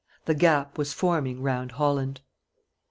The 0.25 0.33
gap 0.33 0.79
was 0.79 0.93
forming 0.93 1.43
round 1.43 1.73
Holland. 1.73 2.21